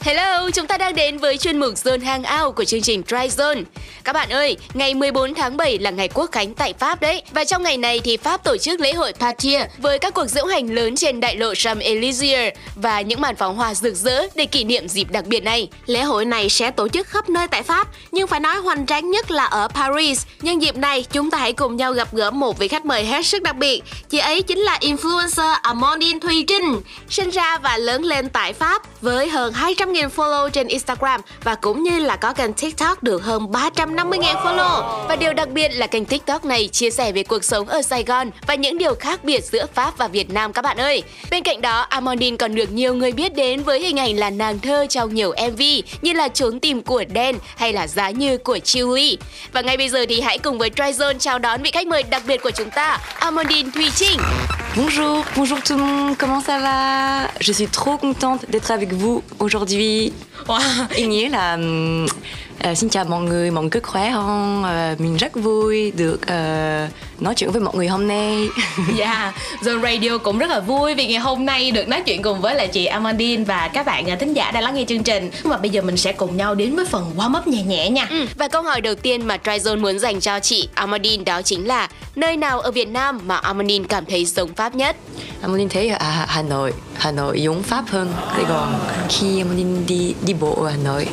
Hello, 0.00 0.50
chúng 0.50 0.66
ta 0.66 0.78
đang 0.78 0.94
đến 0.94 1.18
với 1.18 1.38
chuyên 1.38 1.58
mục 1.58 1.74
Zone 1.74 2.04
Hangout 2.04 2.54
của 2.54 2.64
chương 2.64 2.82
trình 2.82 3.02
Try 3.02 3.16
Zone. 3.16 3.62
Các 4.04 4.12
bạn 4.12 4.28
ơi, 4.28 4.56
ngày 4.74 4.94
14 4.94 5.34
tháng 5.34 5.56
7 5.56 5.78
là 5.78 5.90
ngày 5.90 6.08
quốc 6.08 6.32
khánh 6.32 6.54
tại 6.54 6.72
Pháp 6.78 7.00
đấy. 7.00 7.22
Và 7.30 7.44
trong 7.44 7.62
ngày 7.62 7.76
này 7.76 8.00
thì 8.04 8.16
Pháp 8.16 8.44
tổ 8.44 8.56
chức 8.56 8.80
lễ 8.80 8.92
hội 8.92 9.12
Patia 9.12 9.66
với 9.78 9.98
các 9.98 10.14
cuộc 10.14 10.26
diễu 10.26 10.46
hành 10.46 10.74
lớn 10.74 10.96
trên 10.96 11.20
đại 11.20 11.36
lộ 11.36 11.52
Champs-Élysées 11.52 12.50
và 12.76 13.00
những 13.00 13.20
màn 13.20 13.36
pháo 13.36 13.52
hoa 13.52 13.74
rực 13.74 13.94
rỡ 13.94 14.26
để 14.34 14.44
kỷ 14.44 14.64
niệm 14.64 14.88
dịp 14.88 15.10
đặc 15.10 15.26
biệt 15.26 15.40
này. 15.40 15.68
Lễ 15.86 16.02
hội 16.02 16.24
này 16.24 16.48
sẽ 16.48 16.70
tổ 16.70 16.88
chức 16.88 17.06
khắp 17.06 17.28
nơi 17.28 17.48
tại 17.48 17.62
Pháp, 17.62 17.88
nhưng 18.12 18.26
phải 18.26 18.40
nói 18.40 18.56
hoành 18.56 18.86
tráng 18.86 19.10
nhất 19.10 19.30
là 19.30 19.44
ở 19.44 19.68
Paris. 19.68 20.26
Nhân 20.40 20.62
dịp 20.62 20.76
này, 20.76 21.04
chúng 21.12 21.30
ta 21.30 21.38
hãy 21.38 21.52
cùng 21.52 21.76
nhau 21.76 21.92
gặp 21.92 22.08
gỡ 22.12 22.30
một 22.30 22.58
vị 22.58 22.68
khách 22.68 22.84
mời 22.84 23.04
hết 23.04 23.26
sức 23.26 23.42
đặc 23.42 23.56
biệt. 23.56 23.82
Chị 24.08 24.18
ấy 24.18 24.42
chính 24.42 24.58
là 24.58 24.78
influencer 24.80 25.56
Amandine 25.62 26.18
Thùy 26.18 26.44
Trinh, 26.48 26.80
sinh 27.08 27.30
ra 27.30 27.58
và 27.58 27.76
lớn 27.76 28.02
lên 28.02 28.28
tại 28.28 28.52
Pháp 28.52 29.02
với 29.02 29.28
hơn 29.28 29.52
200.000 29.92 30.08
follow 30.08 30.48
trên 30.48 30.68
Instagram 30.68 31.20
và 31.44 31.54
cũng 31.54 31.82
như 31.82 31.98
là 31.98 32.16
có 32.16 32.32
kênh 32.32 32.52
TikTok 32.52 33.02
được 33.02 33.22
hơn 33.22 33.42
350.000 33.42 34.20
follow. 34.20 35.06
Và 35.08 35.16
điều 35.16 35.32
đặc 35.32 35.48
biệt 35.48 35.68
là 35.68 35.86
kênh 35.86 36.04
TikTok 36.04 36.44
này 36.44 36.68
chia 36.68 36.90
sẻ 36.90 37.12
về 37.12 37.22
cuộc 37.22 37.44
sống 37.44 37.68
ở 37.68 37.82
Sài 37.82 38.04
Gòn 38.04 38.30
và 38.46 38.54
những 38.54 38.78
điều 38.78 38.94
khác 38.94 39.24
biệt 39.24 39.44
giữa 39.44 39.66
Pháp 39.74 39.98
và 39.98 40.08
Việt 40.08 40.30
Nam 40.30 40.52
các 40.52 40.62
bạn 40.62 40.76
ơi. 40.76 41.02
Bên 41.30 41.42
cạnh 41.42 41.60
đó, 41.60 41.80
Amandine 41.80 42.36
còn 42.36 42.54
được 42.54 42.72
nhiều 42.72 42.94
người 42.94 43.12
biết 43.12 43.34
đến 43.34 43.62
với 43.62 43.80
hình 43.80 43.98
ảnh 43.98 44.16
là 44.16 44.30
nàng 44.30 44.58
thơ 44.58 44.86
trong 44.88 45.14
nhiều 45.14 45.34
MV 45.52 45.62
như 46.02 46.12
là 46.12 46.28
Trốn 46.28 46.60
tìm 46.60 46.82
của 46.82 47.04
Đen 47.12 47.38
hay 47.56 47.72
là 47.72 47.86
Giá 47.86 48.10
như 48.10 48.38
của 48.38 48.58
Chewy. 48.64 49.16
Và 49.52 49.60
ngay 49.60 49.76
bây 49.76 49.88
giờ 49.88 50.06
thì 50.08 50.20
hãy 50.20 50.38
cùng 50.38 50.58
với 50.58 50.70
Tryzone 50.70 51.18
chào 51.18 51.38
đón 51.38 51.62
vị 51.62 51.70
khách 51.70 51.86
mời 51.86 52.02
đặc 52.02 52.22
biệt 52.26 52.42
của 52.42 52.50
chúng 52.50 52.70
ta, 52.70 52.98
Amandine 53.18 53.70
Thùy 53.74 53.90
Trinh. 53.94 54.18
Bonjour, 54.80 55.24
bonjour 55.34 55.60
tout 55.60 55.74
le 55.74 55.82
monde, 55.82 56.16
comment 56.16 56.38
ça 56.40 56.60
va? 56.60 57.28
Je 57.40 57.50
suis 57.50 57.66
trop 57.66 57.96
contente 57.96 58.48
d'être 58.48 58.70
avec 58.70 58.92
vous 58.92 59.24
aujourd'hui. 59.40 60.12
Wow. 60.48 60.58
Nghĩa 60.96 61.30
là 61.30 61.56
uh, 62.70 62.78
xin 62.78 62.90
chào 62.90 63.04
mọi 63.04 63.22
người, 63.22 63.50
mọi 63.50 63.64
người 63.64 63.70
cứ 63.70 63.80
khỏe 63.80 64.12
không? 64.12 64.62
Uh, 64.62 65.00
mình 65.00 65.16
rất 65.16 65.34
vui 65.34 65.90
được 65.90 66.20
uh, 66.22 67.22
nói 67.22 67.34
chuyện 67.36 67.50
với 67.50 67.60
mọi 67.60 67.74
người 67.76 67.88
hôm 67.88 68.08
nay. 68.08 68.48
Dạ, 68.96 69.12
yeah, 69.12 69.34
Zone 69.62 69.82
Radio 69.82 70.18
cũng 70.18 70.38
rất 70.38 70.50
là 70.50 70.60
vui 70.60 70.94
vì 70.94 71.06
ngày 71.06 71.18
hôm 71.18 71.46
nay 71.46 71.70
được 71.70 71.88
nói 71.88 72.02
chuyện 72.06 72.22
cùng 72.22 72.40
với 72.40 72.54
là 72.54 72.66
chị 72.66 72.84
Amandine 72.84 73.44
và 73.44 73.68
các 73.68 73.86
bạn 73.86 74.18
thính 74.18 74.34
giả 74.34 74.50
đang 74.50 74.62
lắng 74.62 74.74
nghe 74.74 74.84
chương 74.88 75.02
trình. 75.02 75.30
Và 75.42 75.56
bây 75.56 75.70
giờ 75.70 75.82
mình 75.82 75.96
sẽ 75.96 76.12
cùng 76.12 76.36
nhau 76.36 76.54
đến 76.54 76.76
với 76.76 76.84
phần 76.84 77.12
warm 77.16 77.38
up 77.38 77.46
nhẹ 77.46 77.62
nhẹ 77.62 77.90
nha. 77.90 78.06
Ừ, 78.10 78.26
và 78.36 78.48
câu 78.48 78.62
hỏi 78.62 78.80
đầu 78.80 78.94
tiên 78.94 79.26
mà 79.26 79.36
Tryzone 79.44 79.80
muốn 79.80 79.98
dành 79.98 80.20
cho 80.20 80.40
chị 80.40 80.68
Amandine 80.74 81.24
đó 81.24 81.42
chính 81.42 81.66
là 81.66 81.88
nơi 82.16 82.36
nào 82.36 82.60
ở 82.60 82.70
Việt 82.70 82.88
Nam 82.88 83.20
mà 83.26 83.36
Amandine 83.36 83.84
cảm 83.88 84.04
thấy 84.04 84.24
giống 84.24 84.54
Pháp 84.54 84.74
nhất? 84.74 84.96
Amandine 85.42 85.68
thấy 85.68 85.88
ở 85.88 86.24
Hà 86.28 86.42
Nội, 86.42 86.72
Hà 86.94 87.10
Nội 87.10 87.42
giống 87.42 87.62
Pháp 87.62 87.84
hơn. 87.88 88.12
Sài 88.34 88.44
Gòn 88.44 88.74
khi 89.08 89.38
Amandine 89.38 89.80
đi 89.86 90.14
đi 90.26 90.34
bộ 90.34 90.62
ở 90.62 90.70
Hà 90.70 90.76
Nội 90.84 91.06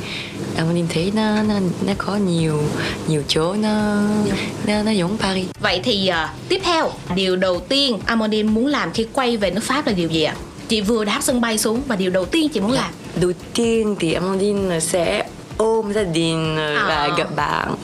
Amandine 0.57 0.87
thấy 0.93 1.11
nó 1.15 1.43
nó 1.43 1.55
nó 1.85 1.93
có 1.97 2.15
nhiều 2.15 2.63
nhiều 3.07 3.23
chỗ 3.27 3.53
nó 3.53 4.01
nó 4.67 4.83
nó 4.83 4.91
giống 4.91 5.17
Paris. 5.17 5.47
Vậy 5.59 5.81
thì 5.83 6.09
uh, 6.11 6.49
tiếp 6.49 6.61
theo 6.63 6.91
điều 7.15 7.35
đầu 7.35 7.59
tiên 7.59 7.99
Amandine 8.05 8.49
muốn 8.49 8.67
làm 8.67 8.91
khi 8.93 9.07
quay 9.13 9.37
về 9.37 9.51
nước 9.51 9.63
Pháp 9.63 9.87
là 9.87 9.93
điều 9.93 10.09
gì 10.09 10.23
ạ? 10.23 10.35
Chị 10.67 10.81
vừa 10.81 11.05
đáp 11.05 11.19
sân 11.21 11.41
bay 11.41 11.57
xuống 11.57 11.81
và 11.87 11.95
điều 11.95 12.11
đầu 12.11 12.25
tiên 12.25 12.49
chị 12.49 12.59
muốn 12.59 12.71
làm. 12.71 12.91
Đầu 13.21 13.31
tiên 13.53 13.95
thì 13.99 14.13
Amandine 14.13 14.79
sẽ 14.79 15.23
ôm 15.57 15.93
gia 15.93 16.03
đình 16.03 16.57
à. 16.57 16.85
và 16.87 17.17
gặp 17.17 17.35
bạn 17.35 17.75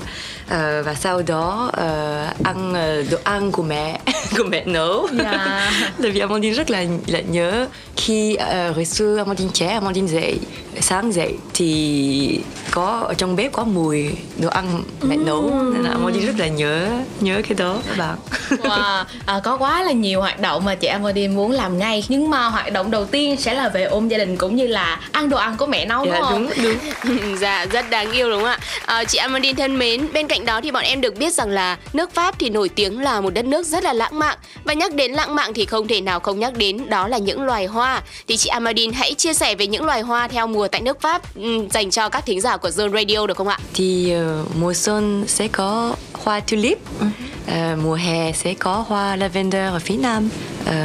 uh, 0.52 0.86
và 0.86 0.95
sau 0.99 1.22
đó 1.22 1.72
uh, 1.73 2.44
ăn 2.44 2.72
uh, 2.72 3.11
đồ 3.11 3.17
ăn 3.23 3.52
của 3.52 3.64
mẹ 3.64 3.99
của 4.38 4.44
mẹ 4.44 4.66
nấu 4.66 5.08
yeah. 5.19 5.73
tại 6.02 6.11
vì 6.11 6.19
Amandine 6.19 6.55
rất 6.55 6.72
là 6.72 6.86
là 7.08 7.19
nhớ 7.19 7.67
khi 7.95 8.38
uh, 8.39 8.75
hồi 8.75 8.86
xưa 8.86 9.17
Amandine 9.17 9.52
trẻ 9.53 9.67
Amandine 9.67 10.08
dậy 10.08 10.39
sáng 10.81 11.11
dậy 11.11 11.33
thì 11.53 12.39
có 12.72 13.05
ở 13.08 13.14
trong 13.14 13.36
bếp 13.36 13.52
có 13.52 13.64
mùi 13.64 14.09
đồ 14.38 14.50
ăn 14.50 14.83
mẹ 15.02 15.16
mm. 15.17 15.25
nấu 15.25 15.41
nên 15.73 15.83
là 15.83 15.89
Amandine 15.89 16.25
rất 16.25 16.39
là 16.39 16.47
nhớ 16.47 16.88
nhớ 17.19 17.41
cái 17.47 17.55
đó 17.58 17.77
các 17.87 17.98
bạn. 17.98 18.17
Wow. 18.49 19.04
à, 19.26 19.39
có 19.43 19.58
quá 19.58 19.83
là 19.83 19.92
nhiều 19.92 20.21
hoạt 20.21 20.39
động 20.39 20.65
mà 20.65 20.76
chị 20.76 20.87
Amandine 20.87 21.33
muốn 21.33 21.52
làm 21.52 21.77
ngay. 21.77 22.04
Nhưng 22.08 22.30
mà 22.30 22.45
hoạt 22.45 22.73
động 22.73 22.92
đầu 22.92 23.05
tiên 23.05 23.37
sẽ 23.37 23.54
là 23.54 23.70
về 23.70 23.83
ôm 23.83 24.08
gia 24.08 24.17
đình 24.17 24.37
cũng 24.37 24.55
như 24.55 24.67
là 24.67 24.99
ăn 25.11 25.30
đồ 25.30 25.37
ăn 25.37 25.58
của 25.58 25.65
mẹ 25.65 25.86
nấu 25.86 26.05
dạ, 26.05 26.11
đúng 26.11 26.21
không? 26.23 26.49
đúng 26.64 26.77
đúng. 27.04 27.37
Dạ 27.42 27.65
rất 27.65 27.89
đáng 27.89 28.11
yêu 28.11 28.30
đúng 28.30 28.42
không 28.42 28.49
ạ? 28.49 28.59
À, 28.86 29.03
chị 29.03 29.17
Amandine 29.17 29.53
thân 29.53 29.80
mến 29.80 30.08
bên 30.14 30.27
cạnh 30.27 30.45
đó 30.45 30.61
thì 30.61 30.71
bọn 30.71 30.83
em 30.83 31.02
được 31.02 31.15
biết 31.17 31.33
rằng 31.33 31.49
là 31.49 31.77
nước 31.93 32.14
Pháp 32.14 32.39
thì 32.39 32.49
nổi 32.49 32.70
tiếng 32.70 33.02
là 33.02 33.21
một 33.21 33.33
đất 33.33 33.45
nước 33.45 33.65
rất 33.65 33.83
là 33.83 33.93
lãng 33.93 34.20
mạn. 34.20 34.38
Và 34.64 34.73
nhắc 34.73 34.93
đến 34.93 35.11
lãng 35.11 35.36
mạn 35.36 35.53
thì 35.53 35.65
không 35.65 35.88
thể 35.88 36.02
nào 36.02 36.20
không 36.20 36.39
nhắc 36.39 36.53
đến 36.58 36.89
đó 36.89 37.08
là 37.08 37.17
những 37.17 37.43
loài 37.43 37.65
hoa. 37.65 38.02
Thì 38.27 38.38
chị 38.38 38.49
Amandine 38.49 38.98
hãy 38.98 39.14
chia 39.14 39.33
sẻ 39.33 39.55
về 39.55 39.67
những 39.67 39.86
loài 39.86 40.02
hoa 40.02 40.27
theo 40.27 40.48
mùa 40.48 40.67
tại 40.67 40.82
nước 40.82 41.02
Pháp 41.02 41.21
dành 41.70 41.92
cho 41.92 42.09
các 42.09 42.26
thính 42.26 42.42
giả 42.42 42.58
của 42.61 42.70
Zone 42.70 42.94
Radio 42.94 43.27
được 43.27 43.38
không 43.38 43.48
ạ? 43.48 43.58
Thì 43.73 44.14
uh, 44.16 44.55
mùa 44.55 44.73
xuân 44.73 45.23
sẽ 45.27 45.48
có 45.48 45.95
hoa 46.14 46.39
tulip, 46.39 46.77
uh, 47.02 47.80
mùa 47.83 47.95
hè 47.95 48.32
sẽ 48.32 48.54
có 48.54 48.86
hoa 48.88 49.16
lavender 49.16 49.72
ở 49.73 49.80
phía 49.80 49.98
nam, 49.98 50.30
uh, 50.64 50.76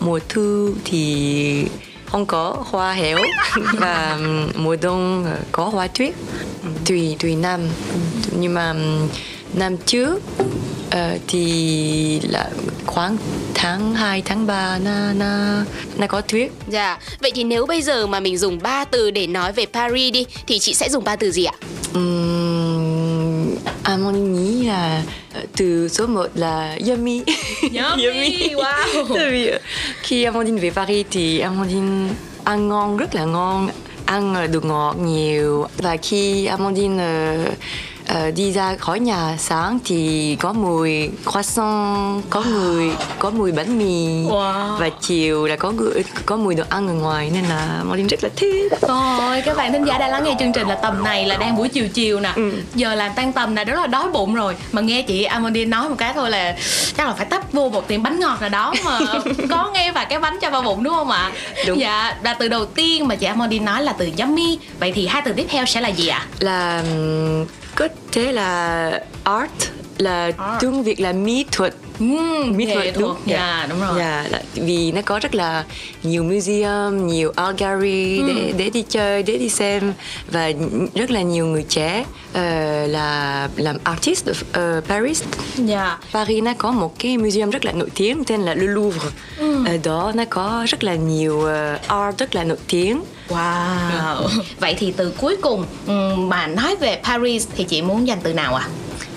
mùa 0.00 0.20
thu 0.28 0.70
thì 0.84 1.66
không 2.06 2.26
có 2.26 2.64
hoa 2.70 2.92
héo 2.92 3.18
và 3.78 4.18
mùa 4.54 4.76
đông 4.82 5.26
có 5.52 5.64
hoa 5.64 5.88
tuyết. 5.88 6.14
Tùy 6.86 7.16
tùy 7.18 7.36
năm. 7.36 7.60
Nhưng 8.38 8.54
mà 8.54 8.74
năm 9.54 9.76
trước 9.76 10.22
uh, 10.86 11.20
thì 11.28 12.20
là 12.20 12.50
khoảng 12.86 13.16
tháng 13.54 13.94
2, 13.94 14.22
tháng 14.22 14.46
3 14.46 14.78
nó 14.78 15.12
nó 15.12 15.28
nó 15.96 16.06
có 16.06 16.20
tuyết. 16.20 16.50
Dạ. 16.68 16.98
Vậy 17.20 17.30
thì 17.34 17.44
nếu 17.44 17.66
bây 17.66 17.82
giờ 17.82 18.06
mà 18.06 18.20
mình 18.20 18.38
dùng 18.38 18.58
ba 18.62 18.84
từ 18.84 19.10
để 19.10 19.26
nói 19.26 19.52
về 19.52 19.66
Paris 19.72 20.12
đi 20.12 20.26
thì 20.46 20.58
chị 20.58 20.74
sẽ 20.74 20.88
dùng 20.88 21.04
ba 21.04 21.16
từ 21.16 21.30
gì 21.30 21.44
ạ? 21.44 21.54
Uhm, 21.98 23.56
à, 23.82 23.96
nghĩ 23.96 24.66
là 24.66 25.02
từ 25.56 25.88
số 25.88 26.06
1 26.06 26.26
là 26.34 26.78
yummy. 26.88 27.22
Yummy, 27.62 28.04
yummy. 28.06 28.54
wow. 28.54 29.14
Tại 29.16 29.30
vì 29.30 29.52
khi 30.02 30.24
Amandine 30.24 30.60
về 30.60 30.70
Paris 30.70 31.06
thì 31.10 31.38
Amandine 31.38 32.14
ăn 32.44 32.68
ngon 32.68 32.96
rất 32.96 33.14
là 33.14 33.24
ngon 33.24 33.68
ăn 34.06 34.52
đồ 34.52 34.60
ngọt 34.60 34.96
nhiều 34.98 35.66
và 35.78 35.96
khi 35.96 36.46
Amandine 36.46 37.04
uh, 37.48 37.54
uh, 38.12 38.34
đi 38.34 38.52
ra 38.52 38.76
khỏi 38.76 39.00
nhà 39.00 39.36
sáng 39.38 39.78
thì 39.84 40.36
có 40.40 40.52
mùi 40.52 41.10
croissant 41.30 42.22
có 42.30 42.40
mùi 42.40 42.90
có 43.18 43.30
mùi 43.30 43.52
bánh 43.52 43.78
mì. 43.78 44.06
Wow. 44.28 44.76
và 44.76 44.88
chiều 45.00 45.46
là 45.46 45.56
có 45.56 45.72
có 46.26 46.36
mùi 46.36 46.54
đồ 46.54 46.64
ăn 46.68 46.88
ở 46.88 46.94
ngoài 46.94 47.30
nên 47.34 47.44
là 47.44 47.82
Molin 47.84 48.06
rất 48.06 48.24
là 48.24 48.30
thích. 48.36 48.72
Rồi 48.88 49.42
các 49.42 49.56
bạn 49.56 49.72
thính 49.72 49.84
giả 49.84 49.98
đang 49.98 50.10
lắng 50.10 50.24
nghe 50.24 50.36
chương 50.38 50.52
trình 50.52 50.68
là 50.68 50.74
tầm 50.74 51.04
này 51.04 51.26
là 51.26 51.36
đang 51.36 51.56
buổi 51.56 51.68
chiều 51.68 51.88
chiều 51.88 52.20
nè. 52.20 52.32
Ừ. 52.36 52.52
giờ 52.74 52.94
làm 52.94 53.12
tan 53.16 53.32
tầm 53.32 53.54
này 53.54 53.64
rất 53.64 53.80
là 53.80 53.86
đói 53.86 54.08
bụng 54.08 54.34
rồi. 54.34 54.56
Mà 54.72 54.82
nghe 54.82 55.02
chị 55.02 55.24
Amandine 55.24 55.68
nói 55.68 55.88
một 55.88 55.94
cái 55.98 56.12
thôi 56.14 56.30
là 56.30 56.56
chắc 56.96 57.06
là 57.06 57.14
phải 57.14 57.26
tấp 57.26 57.52
vô 57.52 57.68
một 57.68 57.88
tiệm 57.88 58.02
bánh 58.02 58.20
ngọt 58.20 58.40
nào 58.40 58.50
đó 58.50 58.74
mà 58.84 58.98
có 59.50 59.70
nghe 59.74 59.92
vài 59.92 60.06
cái 60.06 60.18
bánh 60.18 60.38
cho 60.40 60.50
vào 60.50 60.62
bụng 60.62 60.82
đúng 60.82 60.94
không 60.94 61.10
ạ? 61.10 61.32
Đúng. 61.66 61.80
dạ 61.80 62.16
là 62.22 62.34
từ 62.34 62.48
đầu 62.48 62.64
tiên 62.64 63.08
mà 63.08 63.14
chị 63.14 63.26
Amandine 63.26 63.64
nói 63.64 63.82
là 63.82 63.92
từ 63.92 64.10
yummy. 64.18 64.58
Vậy 64.80 64.92
thì 64.92 65.06
hai 65.06 65.22
từ 65.24 65.32
tiếp 65.32 65.46
theo 65.48 65.66
sẽ 65.66 65.80
là 65.80 65.88
gì 65.88 66.08
ạ? 66.08 66.26
Là 66.40 66.82
có 67.76 67.88
thể 68.12 68.32
là 68.32 69.00
art 69.24 69.50
là 69.98 70.30
art. 70.38 70.60
tiếng 70.60 70.82
việt 70.82 71.00
là 71.00 71.12
mỹ 71.12 71.44
thuật 71.52 71.74
Mm, 71.98 72.56
mỹ 72.56 72.66
thuật 72.74 72.94
đúng 72.98 73.16
dạ 73.26 73.56
yeah, 73.56 73.68
đúng 73.68 73.80
rồi 73.80 73.94
dạ 73.98 74.26
yeah, 74.30 74.44
vì 74.54 74.92
nó 74.92 75.00
có 75.04 75.18
rất 75.18 75.34
là 75.34 75.64
nhiều 76.02 76.24
museum 76.24 77.06
nhiều 77.06 77.32
art 77.36 77.58
gallery 77.58 78.20
mm. 78.20 78.26
để 78.26 78.52
để 78.56 78.70
đi 78.70 78.82
chơi 78.88 79.22
để 79.22 79.38
đi 79.38 79.48
xem 79.48 79.92
và 80.30 80.52
rất 80.94 81.10
là 81.10 81.22
nhiều 81.22 81.46
người 81.46 81.64
trẻ 81.68 82.04
uh, 82.30 82.36
là 82.90 83.48
làm 83.56 83.76
artist 83.84 84.26
ở 84.52 84.78
uh, 84.78 84.84
Paris 84.88 85.22
yeah. 85.22 85.68
Dạ. 85.68 85.98
Paris 86.12 86.42
nó 86.42 86.52
có 86.58 86.72
một 86.72 86.94
cái 86.98 87.18
museum 87.18 87.50
rất 87.50 87.64
là 87.64 87.72
nổi 87.72 87.88
tiếng 87.94 88.24
tên 88.24 88.40
là 88.42 88.54
Le 88.54 88.66
Louvre 88.66 89.08
mm. 89.40 89.64
ở 89.64 89.78
đó 89.84 90.12
nó 90.14 90.24
có 90.30 90.66
rất 90.68 90.84
là 90.84 90.94
nhiều 90.94 91.36
uh, 91.36 91.88
art 91.88 92.18
rất 92.18 92.34
là 92.34 92.44
nổi 92.44 92.58
tiếng 92.68 93.02
Wow. 93.28 94.28
Vậy 94.60 94.74
thì 94.78 94.92
từ 94.96 95.12
cuối 95.18 95.36
cùng 95.42 95.66
mà 96.28 96.46
nói 96.46 96.76
về 96.76 97.00
Paris 97.04 97.48
thì 97.56 97.64
chị 97.64 97.82
muốn 97.82 98.06
dành 98.06 98.18
từ 98.22 98.32
nào 98.34 98.54
ạ? 98.54 98.68
À? 98.68 98.70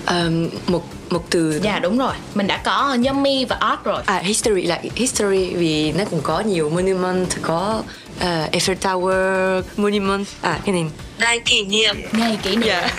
Um, 0.10 0.50
một 0.68 0.84
một 1.10 1.26
từ 1.30 1.60
dạ 1.64 1.80
đúng 1.80 1.98
rồi 1.98 2.14
mình 2.36 2.48
đã 2.48 2.58
có 2.58 2.98
yummy 3.08 3.46
và 3.46 3.56
art 3.60 3.80
rồi 3.84 4.02
à 4.06 4.20
history 4.20 4.62
là 4.62 4.80
history 4.96 5.54
vì 5.54 5.92
nó 5.92 6.04
cũng 6.06 6.22
có 6.24 6.40
nhiều 6.40 6.70
monument 6.70 7.28
có 7.42 7.82
uh, 8.18 8.24
Eiffel 8.52 8.76
Tower 8.82 9.62
monument 9.78 10.26
à 10.42 10.60
cái 10.66 10.74
này 10.74 10.86
ngày 11.20 11.40
kỷ 11.40 11.64
niệm. 11.64 11.96
Ngày 12.12 12.38
kỷ 12.44 12.56
niệm. 12.56 12.70
Yeah. 12.70 12.92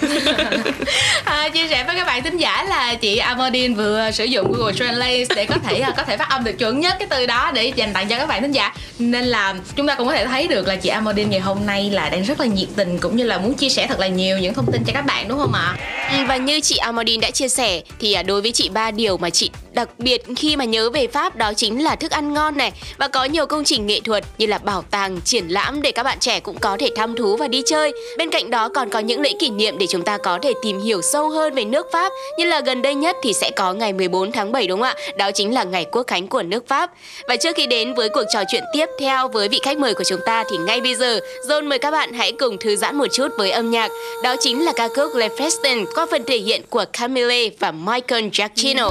à, 1.24 1.48
chia 1.48 1.68
sẻ 1.68 1.84
với 1.84 1.96
các 1.96 2.06
bạn 2.06 2.22
thính 2.22 2.36
giả 2.36 2.64
là 2.64 2.94
chị 2.94 3.16
Amandine 3.16 3.74
vừa 3.74 4.10
sử 4.10 4.24
dụng 4.24 4.52
Google 4.52 4.72
Translate 4.72 5.24
để 5.36 5.46
có 5.46 5.54
thể 5.64 5.84
có 5.96 6.02
thể 6.02 6.16
phát 6.16 6.28
âm 6.28 6.44
được 6.44 6.58
chuẩn 6.58 6.80
nhất 6.80 6.96
cái 6.98 7.08
từ 7.10 7.26
đó 7.26 7.50
để 7.54 7.72
dành 7.76 7.92
tặng 7.92 8.08
cho 8.08 8.18
các 8.18 8.28
bạn 8.28 8.42
thính 8.42 8.52
giả. 8.52 8.74
Nên 8.98 9.24
là 9.24 9.54
chúng 9.76 9.86
ta 9.86 9.94
cũng 9.94 10.06
có 10.06 10.12
thể 10.12 10.26
thấy 10.26 10.48
được 10.48 10.66
là 10.66 10.76
chị 10.76 10.88
Amandine 10.88 11.30
ngày 11.30 11.40
hôm 11.40 11.66
nay 11.66 11.90
là 11.90 12.08
đang 12.08 12.22
rất 12.22 12.40
là 12.40 12.46
nhiệt 12.46 12.68
tình 12.76 12.98
cũng 12.98 13.16
như 13.16 13.24
là 13.24 13.38
muốn 13.38 13.54
chia 13.54 13.68
sẻ 13.68 13.86
thật 13.86 13.98
là 13.98 14.08
nhiều 14.08 14.38
những 14.38 14.54
thông 14.54 14.72
tin 14.72 14.84
cho 14.84 14.92
các 14.92 15.06
bạn 15.06 15.28
đúng 15.28 15.38
không 15.38 15.52
ạ? 15.52 15.76
Ừ, 16.10 16.16
và 16.28 16.36
như 16.36 16.60
chị 16.60 16.76
Amandine 16.76 17.20
đã 17.20 17.30
chia 17.30 17.48
sẻ 17.48 17.80
thì 18.00 18.12
à, 18.12 18.22
đối 18.22 18.42
với 18.42 18.52
chị 18.52 18.68
ba 18.68 18.90
điều 18.90 19.16
mà 19.16 19.30
chị 19.30 19.50
đặc 19.72 19.88
biệt 19.98 20.22
khi 20.36 20.56
mà 20.56 20.64
nhớ 20.64 20.90
về 20.90 21.06
Pháp 21.06 21.36
đó 21.36 21.52
chính 21.56 21.84
là 21.84 21.96
thức 21.96 22.10
ăn 22.10 22.34
ngon 22.34 22.56
này. 22.56 22.72
Và 22.98 23.08
có 23.08 23.24
nhiều 23.24 23.46
công 23.46 23.64
trình 23.64 23.86
nghệ 23.86 24.00
thuật 24.00 24.24
như 24.38 24.46
là 24.46 24.58
bảo 24.58 24.84
tàng, 24.90 25.20
triển 25.24 25.48
lãm 25.48 25.82
để 25.82 25.92
các 25.92 26.02
bạn 26.02 26.18
trẻ 26.20 26.40
cũng 26.40 26.58
có 26.58 26.76
thể 26.80 26.90
thăm 26.96 27.16
thú 27.16 27.36
và 27.36 27.48
đi 27.48 27.62
chơi. 27.66 27.92
Bên 28.18 28.30
cạnh 28.30 28.50
đó 28.50 28.68
còn 28.68 28.90
có 28.90 28.98
những 28.98 29.20
lễ 29.20 29.32
kỷ 29.38 29.50
niệm 29.50 29.78
để 29.78 29.86
chúng 29.86 30.02
ta 30.02 30.18
có 30.18 30.38
thể 30.42 30.52
tìm 30.62 30.80
hiểu 30.80 31.02
sâu 31.02 31.28
hơn 31.28 31.54
về 31.54 31.64
nước 31.64 31.86
Pháp 31.92 32.12
như 32.38 32.44
là 32.44 32.60
gần 32.60 32.82
đây 32.82 32.94
nhất 32.94 33.16
thì 33.22 33.32
sẽ 33.32 33.50
có 33.56 33.72
ngày 33.72 33.92
14 33.92 34.32
tháng 34.32 34.52
7 34.52 34.66
đúng 34.66 34.80
không 34.80 34.88
ạ? 34.88 34.94
Đó 35.16 35.30
chính 35.30 35.54
là 35.54 35.64
ngày 35.64 35.86
quốc 35.92 36.06
khánh 36.06 36.28
của 36.28 36.42
nước 36.42 36.68
Pháp. 36.68 36.90
Và 37.28 37.36
trước 37.36 37.56
khi 37.56 37.66
đến 37.66 37.94
với 37.94 38.08
cuộc 38.08 38.24
trò 38.32 38.42
chuyện 38.48 38.64
tiếp 38.72 38.86
theo 39.00 39.28
với 39.28 39.48
vị 39.48 39.60
khách 39.62 39.78
mời 39.78 39.94
của 39.94 40.04
chúng 40.04 40.20
ta 40.26 40.44
thì 40.50 40.56
ngay 40.58 40.80
bây 40.80 40.94
giờ, 40.94 41.20
John 41.48 41.68
mời 41.68 41.78
các 41.78 41.90
bạn 41.90 42.12
hãy 42.12 42.32
cùng 42.32 42.58
thư 42.58 42.76
giãn 42.76 42.96
một 42.96 43.06
chút 43.12 43.28
với 43.38 43.50
âm 43.50 43.70
nhạc. 43.70 43.90
Đó 44.24 44.36
chính 44.40 44.64
là 44.64 44.72
ca 44.72 44.88
khúc 44.88 45.14
Le 45.14 45.28
Festin 45.28 45.84
qua 45.94 46.06
phần 46.10 46.24
thể 46.24 46.38
hiện 46.38 46.62
của 46.70 46.84
Camille 46.92 47.48
và 47.58 47.72
Michael 47.72 48.28
Giacchino. 48.32 48.90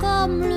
comme 0.00 0.49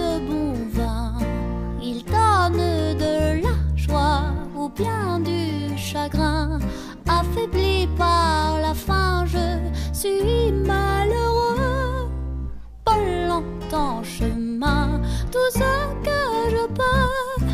ce 15.53 15.69
que 16.07 16.21
je 16.53 16.65
peux, 16.79 17.45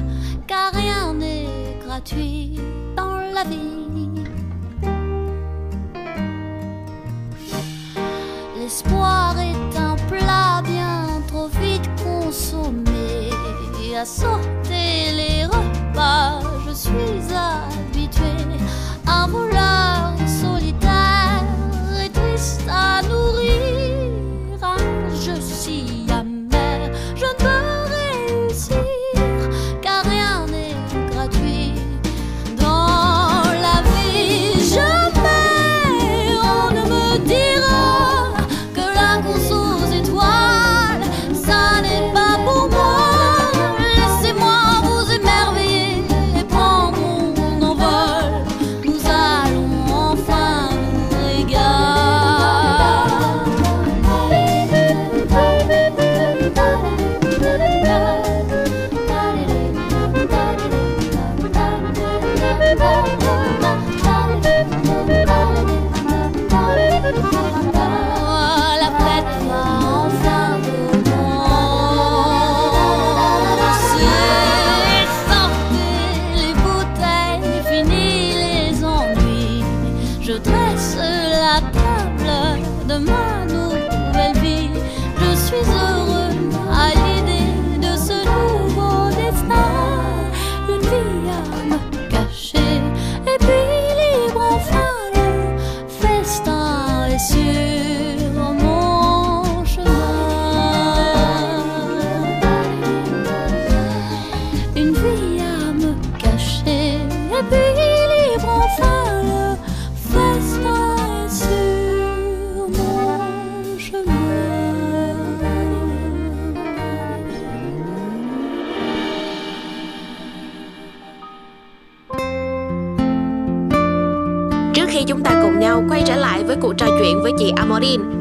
car 0.48 0.72
rien 0.74 1.14
n'est 1.14 1.78
gratuit 1.86 2.60
dans 2.96 3.18
la 3.36 3.44
vie. 3.44 4.24
L'espoir 8.58 9.36
est 9.40 9.78
un 9.78 9.96
plat 10.08 10.62
bien 10.64 11.22
trop 11.28 11.50
vite 11.62 11.90
consommé. 12.04 13.30
À 14.02 14.06
sauter 14.06 15.12
les 15.14 15.44
repas, 15.44 16.40
je 16.66 16.74
suis 16.74 17.22
habitué. 17.36 18.38
Un 19.06 19.28
voleur 19.28 20.14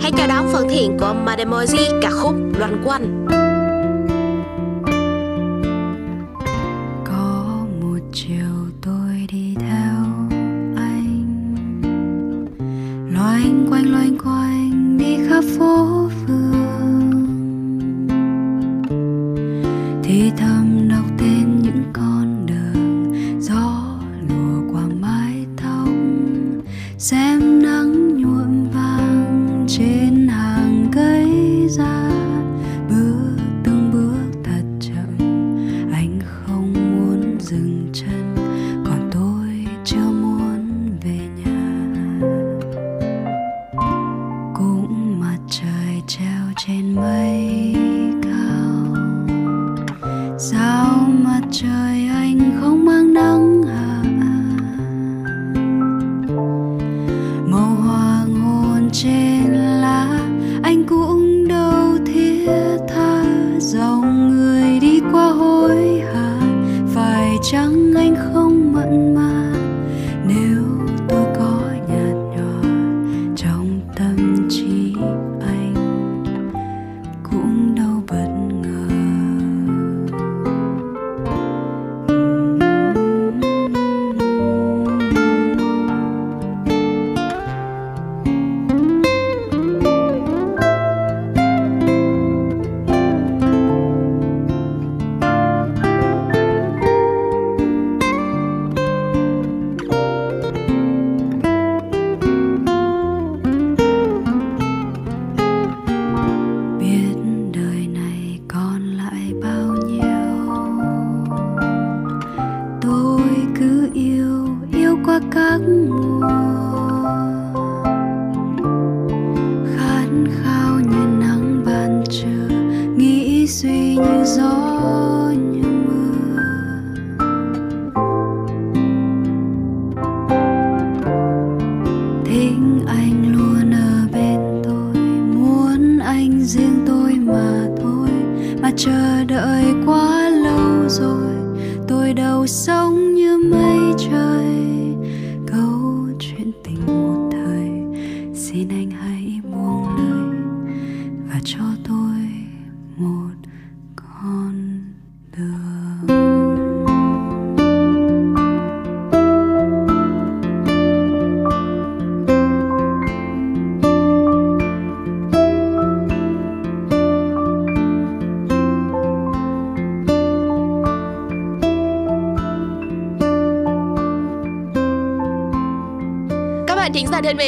hãy 0.08 0.18
chào 0.18 0.28
đón 0.28 0.52
phần 0.52 0.68
thiện 0.68 0.96
của 1.00 1.14
Mademoiselle 1.24 2.00
ca 2.02 2.10
khúc 2.10 2.34
Loan 2.58 2.82
quanh. 2.84 3.26
có 7.04 7.44
một 7.80 7.98
chiều 8.12 8.70
tôi 8.82 9.26
đi 9.32 9.54
theo 9.60 10.04
anh 10.76 11.24
loanh 13.12 13.66
quanh 13.70 13.92
loanh 13.92 14.18
quanh, 14.24 14.98
đi 14.98 15.16
khắp 15.28 15.44
phố 15.58 15.97
treo 46.18 46.52
trên 46.66 46.94
mây 46.94 47.74
cao. 48.22 48.94
Sao 50.38 51.08
mặt 51.08 51.40
trời 51.52 51.97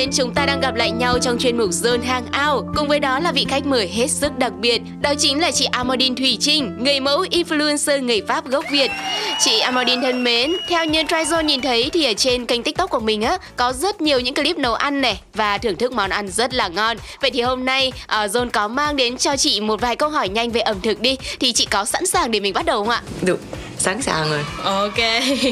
mến, 0.01 0.11
chúng 0.13 0.35
ta 0.35 0.47
đang 0.47 0.61
gặp 0.61 0.75
lại 0.75 0.91
nhau 0.91 1.19
trong 1.19 1.39
chuyên 1.39 1.59
mục 1.59 1.71
Zone 1.71 2.03
Hangout. 2.03 2.65
Cùng 2.77 2.89
với 2.89 3.01
đó 3.01 3.19
là 3.19 3.33
vị 3.33 3.47
khách 3.49 3.67
mời 3.67 3.89
hết 3.89 4.11
sức 4.11 4.39
đặc 4.39 4.53
biệt, 4.61 4.83
đó 5.01 5.15
chính 5.19 5.41
là 5.41 5.51
chị 5.51 5.65
Amandine 5.65 6.15
Thủy 6.15 6.37
Trinh, 6.41 6.77
người 6.81 7.01
mẫu 7.01 7.25
influencer 7.31 8.05
người 8.05 8.21
Pháp 8.29 8.47
gốc 8.47 8.65
Việt. 8.73 8.91
Chị 9.39 9.59
Amandine 9.59 10.03
thân 10.03 10.25
mến, 10.25 10.53
theo 10.69 10.85
như 10.85 11.03
Tryzone 11.03 11.43
nhìn 11.43 11.61
thấy 11.61 11.91
thì 11.93 12.05
ở 12.05 12.13
trên 12.15 12.47
kênh 12.47 12.63
TikTok 12.63 12.91
của 12.91 13.01
mình 13.01 13.23
á 13.23 13.39
có 13.57 13.73
rất 13.73 14.01
nhiều 14.01 14.21
những 14.21 14.35
clip 14.35 14.59
nấu 14.59 14.75
ăn 14.75 15.01
này 15.01 15.21
và 15.35 15.59
thưởng 15.59 15.77
thức 15.77 15.93
món 15.93 16.11
ăn 16.11 16.29
rất 16.29 16.55
là 16.55 16.69
ngon. 16.69 16.97
Vậy 17.21 17.31
thì 17.31 17.41
hôm 17.41 17.65
nay 17.65 17.93
uh, 18.05 18.11
Zone 18.11 18.51
có 18.51 18.69
mang 18.69 18.97
đến 18.97 19.17
cho 19.17 19.37
chị 19.37 19.61
một 19.61 19.81
vài 19.81 19.97
câu 19.97 20.09
hỏi 20.09 20.29
nhanh 20.29 20.51
về 20.51 20.61
ẩm 20.61 20.81
thực 20.81 21.01
đi, 21.01 21.17
thì 21.41 21.53
chị 21.53 21.67
có 21.71 21.85
sẵn 21.85 22.07
sàng 22.07 22.31
để 22.31 22.41
mình 22.41 22.55
bắt 22.55 22.65
đầu 22.67 22.79
không 22.79 22.89
ạ? 22.89 23.03
được 23.23 23.41
sẵn 23.81 24.03
sàng 24.03 24.31
rồi 24.31 24.45
Ok 24.65 24.99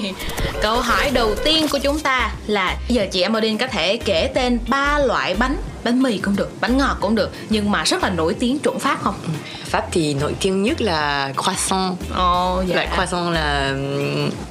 Câu 0.63 0.81
hỏi 0.81 1.11
đầu 1.11 1.35
tiên 1.45 1.67
của 1.69 1.79
chúng 1.79 2.01
ta 2.01 2.31
là 2.47 2.77
Giờ 2.89 3.07
chị 3.13 3.21
Amandine 3.21 3.59
có 3.59 3.67
thể 3.67 3.97
kể 3.97 4.31
tên 4.35 4.59
ba 4.69 4.99
loại 4.99 5.35
bánh 5.35 5.57
Bánh 5.85 6.03
mì 6.03 6.19
cũng 6.19 6.37
được, 6.37 6.51
bánh 6.61 6.79
ngọt 6.79 6.97
cũng 7.01 7.15
được 7.15 7.31
Nhưng 7.51 7.71
mà 7.71 7.85
rất 7.85 8.03
là 8.03 8.11
nổi 8.11 8.35
tiếng 8.35 8.59
chuẩn 8.59 8.79
Pháp 8.79 8.99
không? 9.03 9.15
Pháp 9.69 9.85
thì 9.93 10.15
nổi 10.15 10.35
tiếng 10.41 10.63
nhất 10.63 10.81
là 10.81 11.33
croissant 11.43 11.97
Ồ 12.15 12.63
dạ 12.67 12.75
loại 12.75 12.89
croissant 12.95 13.33
là 13.35 13.75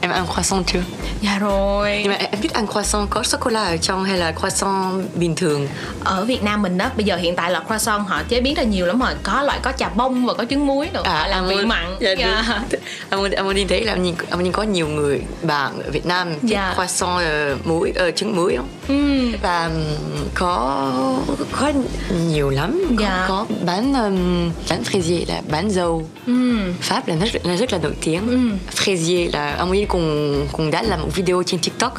em 0.01 0.11
ăn 0.11 0.25
croissant 0.33 0.63
chưa 0.67 0.79
Dạ 1.21 1.39
rồi 1.39 1.99
nhưng 2.03 2.11
mà 2.11 2.17
em 2.31 2.41
biết 2.41 2.53
ăn 2.53 2.67
croissant 2.67 3.07
có 3.09 3.23
sô 3.23 3.37
cô 3.41 3.51
la 3.51 3.63
ở 3.63 3.77
trong 3.77 4.03
hay 4.03 4.17
là 4.17 4.31
croissant 4.31 5.15
bình 5.15 5.35
thường 5.35 5.67
Ở 6.03 6.25
Việt 6.25 6.43
Nam 6.43 6.61
mình 6.61 6.77
đó 6.77 6.89
Bây 6.95 7.05
giờ 7.05 7.15
hiện 7.15 7.35
tại 7.35 7.51
là 7.51 7.59
croissant 7.67 8.07
họ 8.07 8.21
chế 8.29 8.41
biến 8.41 8.53
ra 8.53 8.63
nhiều 8.63 8.85
lắm 8.85 8.99
rồi 8.99 9.11
Có 9.23 9.41
loại 9.41 9.59
có 9.61 9.71
trà 9.71 9.89
bông 9.89 10.25
và 10.25 10.33
có 10.33 10.45
trứng 10.49 10.67
muối 10.67 10.89
nữa 10.93 11.01
Họ 11.05 11.27
làm 11.27 11.47
vị 11.47 11.65
mặn 11.65 11.95
dạ, 11.99 12.11
Dạ. 12.17 12.59
đúng. 12.71 12.81
Amandine 13.09 13.37
Amandine 13.37 13.67
thấy 13.69 13.83
là 13.83 13.91
Amandine, 13.93 14.17
Amandine 14.29 14.53
có 14.53 14.63
nhiều 14.63 14.87
người 14.87 15.21
bạn 15.41 15.81
ở 15.85 15.91
Việt 15.91 16.05
Nam 16.05 16.33
thích 16.33 16.39
Dạ. 16.43 16.73
croissant 16.75 17.21
uh, 17.55 17.67
muối 17.67 17.93
uh, 18.09 18.15
trứng 18.15 18.35
muối 18.35 18.55
không 18.57 18.67
Ừm. 18.87 19.31
và 19.41 19.69
có 20.33 20.91
có 21.51 21.71
nhiều 22.27 22.49
lắm 22.49 22.81
có, 22.97 23.03
Dạ. 23.03 23.25
có 23.27 23.45
bán 23.65 23.93
um, 23.93 24.51
bán 24.69 24.83
fraisier 25.07 25.25
là 25.29 25.41
bán 25.51 25.69
dầu 25.71 26.07
Ừm. 26.27 26.73
Pháp 26.81 27.07
là 27.07 27.15
rất 27.15 27.45
là 27.45 27.55
rất 27.55 27.71
là 27.73 27.77
nổi 27.83 27.93
tiếng. 28.01 28.27
Ừ. 28.29 28.37
fraisier 28.75 29.29
là 29.33 29.55
ông 29.55 29.69
ấy 29.71 29.85
cùng 29.89 30.47
cùng 30.51 30.71
đã 30.71 30.81
làm 30.81 31.01
một 31.01 31.09
video 31.15 31.43
trên 31.43 31.59
TikTok 31.59 31.91
uh, 31.93 31.97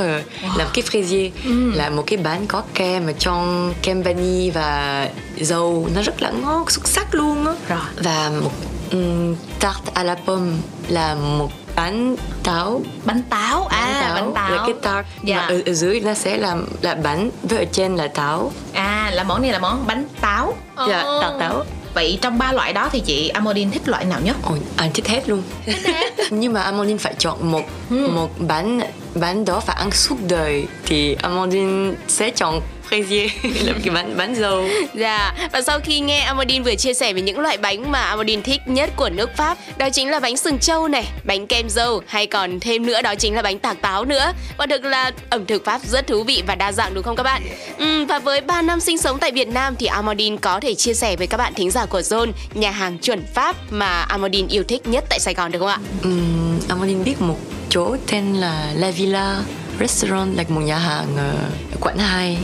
làm 0.56 0.68
cái 0.74 0.84
fraisier. 0.90 1.30
Ừ. 1.44 1.70
là 1.74 1.90
một 1.90 2.04
cái 2.06 2.16
bánh 2.16 2.46
có 2.46 2.62
kem 2.74 3.06
ở 3.06 3.12
trong 3.18 3.74
kem 3.82 4.02
vani 4.02 4.50
và 4.50 5.08
dầu 5.36 5.88
nó 5.94 6.02
rất 6.02 6.22
là 6.22 6.30
ngon 6.30 6.68
xuất 6.68 6.88
sắc 6.88 7.14
luôn 7.14 7.46
á. 7.46 7.52
Và 7.96 8.30
một 8.42 8.52
um, 8.92 9.34
tarte 9.60 9.90
à 9.94 10.02
la 10.04 10.14
pomme 10.26 10.56
là 10.88 11.14
một 11.14 11.50
bánh 11.76 12.16
táo. 12.42 12.82
Bánh 13.04 13.22
táo. 13.30 13.66
À 13.66 14.12
bánh 14.14 14.32
táo. 14.34 14.50
là 14.50 14.62
cái 14.66 14.74
tart 14.82 15.06
Dạ. 15.24 15.36
mà 15.36 15.42
ở, 15.46 15.60
ở 15.66 15.72
dưới 15.72 16.00
nó 16.00 16.14
sẽ 16.14 16.36
là 16.36 16.56
là 16.82 16.94
bánh 16.94 17.30
với 17.42 17.58
ở 17.58 17.64
trên 17.72 17.96
là 17.96 18.08
táo. 18.08 18.52
À 18.72 19.10
là 19.14 19.24
món 19.24 19.42
này 19.42 19.52
là 19.52 19.58
món 19.58 19.86
bánh 19.86 20.04
táo. 20.20 20.54
Dạ 20.88 21.00
Ồ. 21.02 21.22
tart 21.22 21.34
táo 21.40 21.64
Vậy 21.94 22.18
trong 22.22 22.38
ba 22.38 22.52
loại 22.52 22.72
đó 22.72 22.88
thì 22.92 23.00
chị 23.00 23.28
Amandine 23.28 23.70
thích 23.70 23.88
loại 23.88 24.04
nào 24.04 24.20
nhất? 24.24 24.36
Ôi, 24.42 24.58
anh 24.76 24.92
thích 24.92 25.08
hết 25.08 25.28
luôn. 25.28 25.42
Nhưng 26.30 26.52
mà 26.52 26.62
Amandine 26.62 26.98
phải 26.98 27.14
chọn 27.18 27.50
một 27.50 27.62
một 27.90 28.30
bánh 28.38 28.80
bánh 29.14 29.44
đó 29.44 29.60
phải 29.60 29.76
ăn 29.78 29.90
suốt 29.90 30.16
đời. 30.28 30.66
Thì 30.86 31.14
Amandine 31.14 31.94
sẽ 32.08 32.30
chọn 32.30 32.60
fraisier 32.90 33.28
là 33.66 33.72
cái 33.84 33.94
bánh 33.94 34.16
bánh 34.16 34.34
dầu 34.34 34.64
Dạ, 34.94 35.34
và 35.52 35.62
sau 35.62 35.80
khi 35.80 36.00
nghe 36.00 36.20
Amandine 36.20 36.64
vừa 36.64 36.74
chia 36.74 36.94
sẻ 36.94 37.12
về 37.12 37.20
những 37.20 37.40
loại 37.40 37.56
bánh 37.56 37.90
mà 37.92 38.00
Amandine 38.02 38.42
thích 38.42 38.60
nhất 38.66 38.90
của 38.96 39.08
nước 39.08 39.30
Pháp 39.36 39.58
Đó 39.78 39.88
chính 39.90 40.10
là 40.10 40.20
bánh 40.20 40.36
sừng 40.36 40.58
trâu 40.58 40.88
này, 40.88 41.04
bánh 41.24 41.46
kem 41.46 41.68
dâu 41.68 42.02
hay 42.06 42.26
còn 42.26 42.60
thêm 42.60 42.86
nữa 42.86 43.02
đó 43.02 43.14
chính 43.14 43.34
là 43.34 43.42
bánh 43.42 43.58
tạc 43.58 43.80
táo 43.82 44.04
nữa. 44.04 44.32
Quả 44.58 44.66
thực 44.70 44.84
là 44.84 45.10
ẩm 45.30 45.46
thực 45.46 45.64
Pháp 45.64 45.80
rất 45.86 46.06
thú 46.06 46.22
vị 46.22 46.42
và 46.46 46.54
đa 46.54 46.72
dạng 46.72 46.94
đúng 46.94 47.02
không 47.04 47.16
các 47.16 47.22
bạn? 47.22 47.42
Ừm, 47.78 48.06
và 48.06 48.18
với 48.18 48.40
3 48.40 48.62
năm 48.62 48.80
sinh 48.80 48.98
sống 48.98 49.18
tại 49.18 49.32
Việt 49.32 49.48
Nam 49.48 49.76
thì 49.78 49.86
Amandine 49.86 50.36
có 50.40 50.60
thể 50.60 50.74
chia 50.74 50.94
sẻ 50.94 51.16
với 51.16 51.26
các 51.26 51.36
bạn 51.36 51.54
thính 51.54 51.70
giả 51.70 51.86
của 51.86 52.00
Zone 52.00 52.32
Nhà 52.54 52.70
hàng 52.70 52.98
chuẩn 52.98 53.22
Pháp 53.34 53.56
mà 53.70 54.00
Amandine 54.00 54.48
yêu 54.50 54.62
thích 54.68 54.86
nhất 54.88 55.04
tại 55.10 55.20
Sài 55.20 55.34
Gòn 55.34 55.52
được 55.52 55.58
không 55.58 55.68
ạ? 55.68 55.78
um, 56.02 56.60
Amandine 56.68 57.04
biết 57.04 57.20
một 57.20 57.36
chỗ 57.68 57.96
tên 58.10 58.34
là 58.34 58.72
La 58.76 58.90
Villa 58.90 59.36
Restaurant 59.80 60.36
là 60.36 60.44
một 60.48 60.60
nhà 60.60 60.78
hàng 60.78 61.06
ờ, 61.16 61.32
ở 61.72 61.76
quận 61.80 61.98
2 61.98 62.38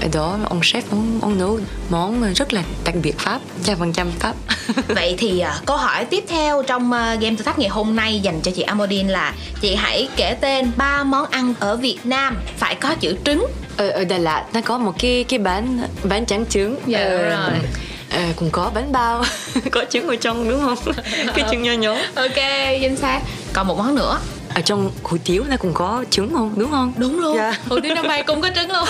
ở 0.00 0.08
đó 0.12 0.38
ông 0.48 0.60
chef 0.60 0.82
ông, 0.90 1.18
ông 1.22 1.38
nấu 1.38 1.58
món 1.90 2.32
rất 2.34 2.52
là 2.52 2.62
đặc 2.84 2.94
biệt 3.02 3.18
Pháp 3.18 3.40
trăm 3.64 3.78
phần 3.78 3.92
trăm 3.92 4.10
Pháp 4.18 4.34
Vậy 4.88 5.14
thì 5.18 5.40
à, 5.40 5.58
câu 5.66 5.76
hỏi 5.76 6.04
tiếp 6.04 6.24
theo 6.28 6.62
trong 6.62 6.92
à, 6.92 7.14
game 7.14 7.36
thử 7.36 7.44
thách 7.44 7.58
ngày 7.58 7.68
hôm 7.68 7.96
nay 7.96 8.20
dành 8.20 8.40
cho 8.42 8.50
chị 8.50 8.62
Amandine 8.62 9.12
là 9.12 9.34
chị 9.60 9.74
hãy 9.74 10.08
kể 10.16 10.34
tên 10.40 10.70
ba 10.76 11.04
món 11.04 11.26
ăn 11.30 11.54
ở 11.60 11.76
Việt 11.76 11.98
Nam 12.04 12.36
phải 12.58 12.74
có 12.74 12.94
chữ 13.00 13.16
trứng. 13.24 13.46
ở, 13.76 13.88
ở 13.88 14.04
Đà 14.04 14.18
Lạt 14.18 14.44
nó 14.52 14.60
có 14.60 14.78
một 14.78 14.92
cái 14.98 15.24
cái 15.28 15.38
bánh 15.38 15.88
bánh 16.04 16.26
trắng 16.26 16.44
trứng 16.48 16.76
Dạ, 16.86 17.08
rồi. 17.08 17.50
ờ, 18.10 18.20
cũng 18.36 18.50
có 18.50 18.70
bánh 18.74 18.92
bao 18.92 19.24
có 19.70 19.84
trứng 19.90 20.08
ở 20.08 20.16
trong 20.16 20.48
đúng 20.50 20.60
không 20.60 20.94
cái 21.34 21.44
trứng 21.50 21.62
nho 21.62 21.72
nhỏ 21.72 21.96
Ok, 22.14 22.36
chính 22.80 22.96
xác. 22.96 23.20
Còn 23.52 23.66
một 23.66 23.78
món 23.78 23.94
nữa. 23.94 24.18
Ở 24.54 24.60
trong 24.60 24.90
hủ 25.02 25.16
tiếu 25.24 25.44
nó 25.48 25.56
cũng 25.56 25.74
có 25.74 26.04
trứng 26.10 26.32
không 26.34 26.52
đúng 26.56 26.70
không 26.70 26.92
Đúng 26.96 27.20
luôn. 27.20 27.36
Dạ. 27.36 27.54
Hủ 27.68 27.76
tiếu 27.82 27.94
năm 27.94 28.08
nay 28.08 28.22
cũng 28.22 28.40
có 28.40 28.48
trứng 28.54 28.70
luôn. 28.70 28.84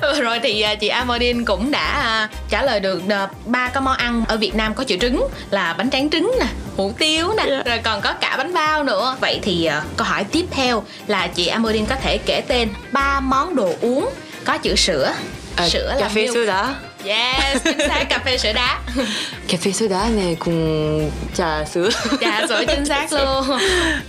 Rồi 0.22 0.40
thì 0.42 0.60
à, 0.60 0.74
chị 0.74 0.88
Amandine 0.88 1.44
cũng 1.46 1.70
đã 1.70 1.84
à, 2.02 2.28
trả 2.50 2.62
lời 2.62 2.80
được 2.80 3.02
à, 3.08 3.28
ba 3.46 3.68
cái 3.68 3.80
món 3.80 3.96
ăn 3.96 4.24
ở 4.28 4.36
Việt 4.36 4.54
Nam 4.54 4.74
có 4.74 4.84
chữ 4.84 4.96
trứng 5.00 5.26
là 5.50 5.72
bánh 5.78 5.90
tráng 5.90 6.10
trứng 6.10 6.32
nè, 6.40 6.46
hủ 6.76 6.92
tiếu 6.98 7.32
nè, 7.36 7.44
Dạ. 7.48 7.62
rồi 7.66 7.78
còn 7.78 8.00
có 8.00 8.12
cả 8.12 8.34
bánh 8.36 8.54
bao 8.54 8.84
nữa. 8.84 9.16
Vậy 9.20 9.38
thì 9.42 9.64
à, 9.64 9.82
câu 9.96 10.06
hỏi 10.06 10.24
tiếp 10.24 10.44
theo 10.50 10.82
là 11.06 11.26
chị 11.26 11.46
Amandine 11.46 11.86
có 11.88 11.94
thể 12.02 12.18
kể 12.18 12.40
tên 12.48 12.68
ba 12.92 13.20
món 13.20 13.54
đồ 13.56 13.72
uống 13.80 14.10
có 14.44 14.58
chữ 14.58 14.76
sữa. 14.76 15.12
Ờ, 15.56 15.68
sữa 15.68 15.88
cà 15.94 16.00
là 16.00 16.08
phê 16.08 16.22
milk. 16.22 16.34
soda 16.34 16.74
Yes, 17.06 17.62
chính 17.64 17.78
xác 17.88 18.04
cà 18.10 18.18
phê 18.24 18.38
sữa 18.38 18.52
đá. 18.52 18.78
cà 19.48 19.58
phê 19.60 19.72
soda 19.72 20.08
này 20.08 20.36
cùng 20.38 21.10
trà 21.34 21.64
sữa 21.64 21.88
Dạ, 22.20 22.46
sữa 22.48 22.64
chính 22.68 22.86
xác 22.86 23.12
luôn. 23.12 23.44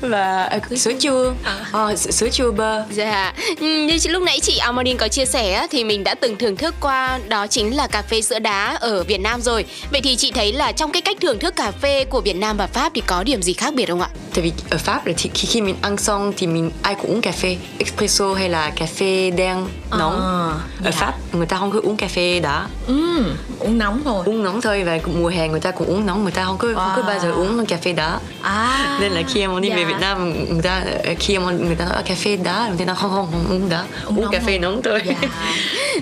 và 0.01 0.43
à, 0.43 0.59
sữa 0.77 0.91
chua 0.99 1.31
Ờ, 1.71 1.95
sữa, 1.95 2.11
sữa 2.11 2.29
chua 2.31 2.51
bơ 2.51 2.83
Dạ, 2.91 3.33
Ừm, 3.59 3.87
như 3.87 3.97
lúc 4.09 4.23
nãy 4.23 4.39
chị 4.39 4.57
Amandine 4.57 4.97
có 4.97 5.07
chia 5.07 5.25
sẻ 5.25 5.67
thì 5.71 5.83
mình 5.83 6.03
đã 6.03 6.15
từng 6.15 6.37
thưởng 6.37 6.55
thức 6.57 6.75
qua 6.81 7.19
đó 7.27 7.47
chính 7.47 7.75
là 7.75 7.87
cà 7.87 8.01
phê 8.01 8.21
sữa 8.21 8.39
đá 8.39 8.77
ở 8.81 9.03
Việt 9.03 9.19
Nam 9.19 9.41
rồi. 9.41 9.65
Vậy 9.91 10.01
thì 10.03 10.15
chị 10.15 10.31
thấy 10.31 10.53
là 10.53 10.71
trong 10.71 10.91
cái 10.91 11.01
cách 11.01 11.17
thưởng 11.21 11.39
thức 11.39 11.55
cà 11.55 11.71
phê 11.71 12.05
của 12.05 12.21
Việt 12.21 12.35
Nam 12.35 12.57
và 12.57 12.67
Pháp 12.67 12.91
thì 12.95 13.01
có 13.07 13.23
điểm 13.23 13.41
gì 13.41 13.53
khác 13.53 13.73
biệt 13.73 13.85
không 13.89 14.01
ạ? 14.01 14.09
tại 14.33 14.43
vì 14.43 14.51
ở 14.69 14.77
Pháp 14.77 15.05
là 15.07 15.13
thì, 15.17 15.29
khi, 15.33 15.47
khi 15.47 15.61
mình 15.61 15.75
ăn 15.81 15.97
xong 15.97 16.33
thì 16.37 16.47
mình 16.47 16.71
ai 16.81 16.95
cũng 16.95 17.11
uống 17.11 17.21
cà 17.21 17.31
phê 17.31 17.57
espresso 17.79 18.33
hay 18.33 18.49
là 18.49 18.69
cà 18.75 18.85
phê 18.85 19.31
đen 19.37 19.67
nóng 19.91 20.21
À, 20.21 20.53
ở 20.83 20.91
dạ. 20.91 20.91
Pháp 20.91 21.13
người 21.33 21.45
ta 21.45 21.57
không 21.57 21.71
có 21.71 21.79
uống 21.83 21.97
cà 21.97 22.07
phê 22.07 22.39
đá 22.39 22.65
Ừm, 22.87 23.35
uống 23.59 23.77
nóng 23.77 24.01
thôi. 24.05 24.23
uống 24.25 24.43
nóng 24.43 24.61
thôi 24.61 24.83
và 24.83 24.99
mùa 25.15 25.27
hè 25.29 25.47
người 25.47 25.59
ta 25.59 25.71
cũng 25.71 25.87
uống 25.87 26.05
nóng 26.05 26.23
người 26.23 26.31
ta 26.31 26.43
không 26.45 26.57
có 26.57 26.67
không 26.75 26.91
có 26.95 27.01
Wow. 27.01 27.05
bao 27.07 27.19
giờ 27.19 27.31
uống 27.31 27.65
cà 27.65 27.77
phê 27.77 27.93
đá 27.93 28.19
À. 28.41 28.97
nên 29.01 29.11
là 29.11 29.21
khi 29.33 29.39
em 29.39 29.61
đi 29.61 29.69
về 29.69 29.81
dạ. 29.81 29.87
Việt 29.87 29.95
Nam 30.01 30.33
người 30.53 30.61
ta 30.61 30.83
khi 31.19 31.33
em 31.35 31.65
người 31.67 31.75
ta 31.75 31.85
nói 31.85 32.03
cà 32.05 32.15
phê 32.15 32.37
đá 32.43 32.71
người 32.77 32.85
ta 32.85 32.93
không 32.93 33.11
không 33.11 33.27
không 33.31 33.45
uống 33.49 33.69
đá 33.69 33.83
Uống 34.05 34.17
uống, 34.17 34.31
cà 34.31 34.39
phê 34.45 34.59
nóng 34.59 34.81
thôi 34.81 35.01
Dạ. 35.05 35.15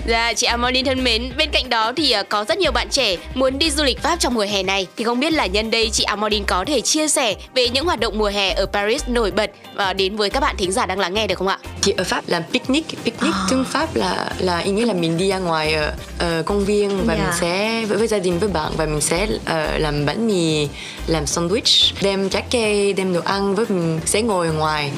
Dạ, 0.06 0.32
chị 0.32 0.46
Amandine 0.46 0.88
thân 0.94 1.04
mến, 1.04 1.32
bên 1.36 1.50
cạnh 1.50 1.68
đó 1.68 1.92
thì 1.96 2.10
ờ, 2.10 2.22
có 2.28 2.44
rất 2.48 2.58
nhiều 2.58 2.72
bạn 2.72 2.88
trẻ 2.90 3.16
muốn 3.34 3.58
đi 3.58 3.70
du 3.70 3.84
lịch 3.84 4.02
Pháp 4.02 4.20
trong 4.20 4.34
mùa 4.34 4.46
hè 4.50 4.62
này. 4.62 4.86
Thì 4.96 5.04
không 5.04 5.20
biết 5.20 5.32
là 5.32 5.46
nhân 5.46 5.70
đây 5.70 5.90
chị 5.92 6.04
Amandine 6.04 6.44
có 6.48 6.64
thể 6.66 6.80
chia 6.80 7.08
sẻ 7.08 7.34
về 7.54 7.68
những 7.68 7.84
hoạt 7.86 8.00
động 8.00 8.18
mùa 8.18 8.28
hè 8.28 8.52
ở 8.52 8.66
Paris 8.66 9.02
nổi 9.08 9.30
bật 9.30 9.50
và 9.74 9.92
đến 9.92 10.16
với 10.16 10.30
các 10.30 10.40
bạn 10.40 10.56
thính 10.58 10.72
giả 10.72 10.86
đang 10.86 10.98
lắng 10.98 11.14
nghe 11.14 11.26
được 11.26 11.34
không 11.38 11.48
ạ? 11.48 11.58
thì 11.82 11.92
ở 11.96 12.04
Pháp 12.04 12.22
làm 12.26 12.42
picnic 12.52 12.84
picnic 13.04 13.32
À. 13.34 13.46
tiếng 13.50 13.64
Pháp 13.64 13.96
là 13.96 14.30
là 14.38 14.58
ý 14.58 14.70
nghĩa 14.70 14.84
là 14.86 14.92
mình 14.92 15.18
đi 15.18 15.28
ra 15.28 15.38
ngoài 15.38 15.74
ở, 15.74 15.92
ở 16.18 16.42
công 16.46 16.64
viên 16.64 16.75
và 16.84 17.14
Dạ. 17.14 17.22
mình 17.24 17.32
sẽ 17.40 17.84
với, 17.88 17.98
với 17.98 18.06
gia 18.08 18.18
đình 18.18 18.38
với 18.38 18.48
bạn 18.48 18.72
và 18.76 18.86
mình 18.86 19.00
sẽ 19.00 19.26
ờ, 19.44 19.78
làm 19.78 20.06
bánh 20.06 20.26
mì 20.26 20.68
làm 21.06 21.24
sandwich 21.24 21.92
đem 22.02 22.28
trái 22.28 22.42
cây 22.50 22.92
đem 22.92 23.12
đồ 23.14 23.20
ăn 23.24 23.54
với 23.54 23.66
mình 23.68 24.00
sẽ 24.04 24.22
ngồi 24.22 24.48
ngoài 24.48 24.92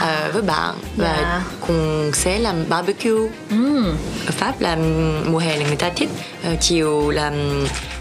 ờ, 0.00 0.30
với 0.32 0.42
bạn 0.42 0.74
và 0.96 1.16
Dạ. 1.22 1.42
cùng 1.66 2.10
sẽ 2.14 2.38
làm 2.38 2.68
barbecue 2.68 3.28
Ừm. 3.50 3.84
ở 4.26 4.30
Pháp 4.32 4.60
là 4.60 4.76
mùa 5.26 5.38
hè 5.38 5.56
là 5.56 5.66
người 5.66 5.76
ta 5.76 5.90
thích 5.96 6.08
ờ, 6.44 6.50
chiều 6.60 7.10
làm 7.10 7.34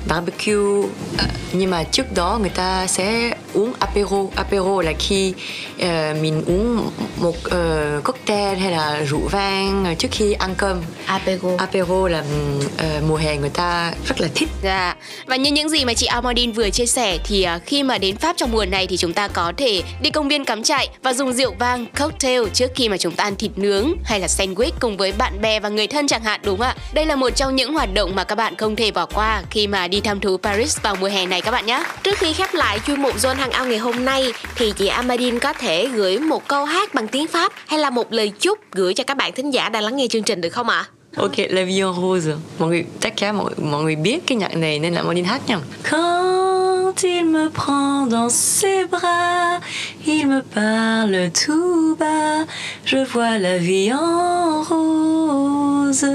barbecue 0.08 0.88
Ờ, 1.18 1.26
nhưng 1.54 1.70
mà 1.70 1.84
trước 1.84 2.14
đó 2.16 2.38
người 2.42 2.50
ta 2.50 2.88
sẽ 2.88 3.34
uống 3.54 3.74
apero. 3.80 4.18
Apero 4.36 4.82
là 4.82 4.94
khi 5.00 5.34
uh, 5.76 5.88
mình 6.22 6.44
uống 6.48 6.92
một 7.18 7.36
uh, 7.48 8.04
cocktail 8.04 8.58
hay 8.58 8.72
là 8.72 9.04
rượu 9.04 9.28
vang 9.32 9.96
trước 9.98 10.08
khi 10.12 10.34
ăn 10.34 10.56
cơm. 10.58 10.82
Apego 11.06 11.50
apero 11.58 12.08
là 12.08 12.20
uh, 12.20 13.04
mùa 13.10 13.16
hè 13.16 13.38
người 13.38 13.50
ta 13.50 13.94
rất 14.08 14.22
là 14.22 14.28
thích. 14.36 14.50
Dạ, 14.64 14.96
và 15.26 15.36
như 15.36 15.52
những 15.52 15.70
gì 15.70 15.86
mà 15.86 15.94
chị 15.94 16.06
Amandine 16.06 16.54
vừa 16.54 16.70
chia 16.70 16.86
sẻ 16.86 17.18
thì 17.24 17.44
à, 17.44 17.60
khi 17.66 17.84
mà 17.84 17.98
đến 17.98 18.18
Pháp 18.18 18.38
trong 18.38 18.52
mùa 18.52 18.66
này 18.66 18.88
thì 18.88 18.98
chúng 18.98 19.14
ta 19.14 19.28
có 19.28 19.54
thể 19.58 19.82
đi 20.02 20.10
công 20.10 20.28
viên 20.28 20.46
cắm 20.46 20.64
trại 20.64 20.90
và 21.04 21.14
dùng 21.14 21.34
rượu 21.34 21.54
vang 21.60 21.86
cocktail 22.00 22.42
trước 22.54 22.72
khi 22.76 22.90
mà 22.90 22.98
chúng 22.98 23.14
ta 23.14 23.24
ăn 23.24 23.36
thịt 23.36 23.52
nướng 23.56 23.94
hay 24.04 24.20
là 24.20 24.28
sandwich 24.28 24.72
cùng 24.80 24.98
với 24.98 25.12
bạn 25.12 25.42
bè 25.42 25.60
và 25.60 25.70
người 25.70 25.88
thân 25.88 26.08
chẳng 26.08 26.24
hạn 26.24 26.40
đúng 26.44 26.58
không 26.58 26.68
ạ? 26.68 26.76
Đây 26.94 27.06
là 27.06 27.16
một 27.16 27.30
trong 27.30 27.56
những 27.56 27.74
hoạt 27.74 27.94
động 27.94 28.16
mà 28.16 28.24
các 28.24 28.36
bạn 28.36 28.56
không 28.56 28.76
thể 28.76 28.92
bỏ 28.92 29.06
qua 29.06 29.44
khi 29.50 29.68
mà 29.68 29.88
đi 29.88 29.97
thăm 30.02 30.20
thú 30.20 30.38
Paris 30.38 30.82
vào 30.82 30.96
mùa 30.96 31.08
hè 31.08 31.26
này 31.26 31.42
các 31.42 31.52
bạn 31.52 31.66
nhé. 31.66 31.84
Trước 32.04 32.18
khi 32.18 32.34
khép 32.34 32.54
lại 32.54 32.80
chuyên 32.88 33.02
mục 33.02 33.18
Zone 33.18 33.36
Hangout 33.36 33.68
ngày 33.68 33.78
hôm 33.78 34.06
nay 34.06 34.34
thì 34.56 34.74
chị 34.78 34.88
Amadine 34.88 35.40
có 35.40 35.54
thể 35.54 35.88
gửi 35.88 36.20
một 36.20 36.48
câu 36.48 36.66
hát 36.66 36.94
bằng 36.94 37.08
tiếng 37.08 37.28
Pháp 37.28 37.52
hay 37.68 37.80
là 37.80 37.90
một 37.90 38.14
lời 38.14 38.32
chúc 38.40 38.60
gửi 38.72 38.94
cho 38.94 39.04
các 39.04 39.18
bạn 39.18 39.32
thính 39.34 39.54
giả 39.54 39.70
đang 39.70 39.84
lắng 39.84 39.96
nghe 39.96 40.08
chương 40.08 40.24
trình 40.24 40.42
được 40.42 40.50
không 40.50 40.70
ạ? 40.70 40.86
Ok, 41.16 41.38
La 41.50 41.64
vie 41.64 41.82
en 41.82 41.94
rose. 41.94 42.32
Mọi 42.60 42.70
người 42.70 42.86
chắc 43.00 43.18
chắn 43.18 43.38
mọi, 43.38 43.52
mọi 43.58 43.84
người 43.84 43.96
biết 43.96 44.28
cái 44.28 44.36
nhạc 44.36 44.56
này 44.56 44.80
nên 44.80 44.94
là 44.94 45.14
đi 45.14 45.22
hát 45.22 45.42
nha. 45.48 45.60
Quand 45.92 47.04
il 47.04 47.26
me 47.26 47.50
prend 47.50 48.12
dans 48.12 48.34
ses 48.34 48.90
bras, 48.90 49.62
il 50.06 50.28
me 50.28 50.42
parle 50.56 51.30
tout 51.46 51.96
bas, 52.00 52.46
je 52.86 53.06
vois 53.14 53.38
la 53.40 53.58
vie 53.58 53.92
en 53.92 54.64
rose. 54.64 56.08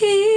Il 0.00 0.33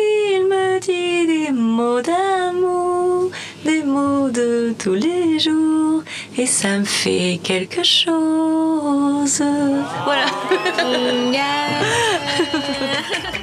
mots 1.78 2.02
d'amour, 2.02 3.30
des 3.64 3.84
mots 3.84 4.30
de 4.32 4.74
tous 4.80 4.96
les 4.96 5.38
jours, 5.38 6.02
et 6.36 6.48
ça 6.48 6.80
me 6.80 6.86
fait 6.86 7.40
quelque 7.44 7.84
chose. 7.84 9.44
Voilà. 10.06 10.26
Dạ. 11.34 11.82